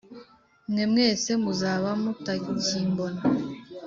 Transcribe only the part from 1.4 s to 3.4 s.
muzaba mutakimbona: